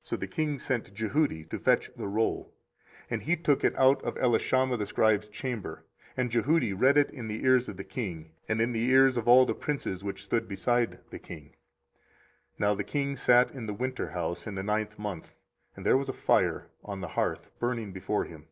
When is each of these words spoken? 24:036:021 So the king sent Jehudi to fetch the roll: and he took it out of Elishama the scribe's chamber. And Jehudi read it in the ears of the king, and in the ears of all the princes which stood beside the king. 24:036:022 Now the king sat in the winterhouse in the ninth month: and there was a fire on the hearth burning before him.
24:036:021 0.00 0.08
So 0.08 0.16
the 0.16 0.26
king 0.28 0.58
sent 0.58 0.94
Jehudi 0.94 1.44
to 1.50 1.58
fetch 1.58 1.90
the 1.94 2.08
roll: 2.08 2.54
and 3.10 3.22
he 3.24 3.36
took 3.36 3.62
it 3.62 3.76
out 3.76 4.02
of 4.02 4.14
Elishama 4.16 4.78
the 4.78 4.86
scribe's 4.86 5.28
chamber. 5.28 5.84
And 6.16 6.30
Jehudi 6.30 6.72
read 6.72 6.96
it 6.96 7.10
in 7.10 7.28
the 7.28 7.44
ears 7.44 7.68
of 7.68 7.76
the 7.76 7.84
king, 7.84 8.32
and 8.48 8.62
in 8.62 8.72
the 8.72 8.82
ears 8.88 9.18
of 9.18 9.28
all 9.28 9.44
the 9.44 9.52
princes 9.54 10.02
which 10.02 10.24
stood 10.24 10.48
beside 10.48 11.00
the 11.10 11.18
king. 11.18 11.48
24:036:022 12.58 12.60
Now 12.60 12.74
the 12.76 12.84
king 12.84 13.14
sat 13.16 13.50
in 13.50 13.66
the 13.66 13.74
winterhouse 13.74 14.46
in 14.46 14.54
the 14.54 14.62
ninth 14.62 14.98
month: 14.98 15.36
and 15.76 15.84
there 15.84 15.98
was 15.98 16.08
a 16.08 16.14
fire 16.14 16.70
on 16.82 17.02
the 17.02 17.08
hearth 17.08 17.50
burning 17.58 17.92
before 17.92 18.24
him. 18.24 18.46